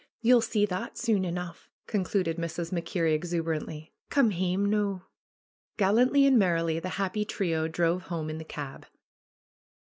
Ye'll 0.19 0.41
see 0.41 0.65
that 0.65 0.97
soon 0.97 1.23
enough," 1.25 1.69
concluded 1.85 2.37
Mrs. 2.37 2.71
MacKerrie 2.71 3.13
exuberantly. 3.13 3.93
^^Come 4.09 4.33
hame 4.33 4.65
noo." 4.65 5.01
Gallantly 5.77 6.25
and 6.25 6.39
merrily 6.39 6.79
the 6.79 6.89
happy 6.97 7.23
trio 7.23 7.67
drove 7.67 8.07
home 8.07 8.27
in 8.27 8.39
the 8.39 8.43
cab. 8.43 8.87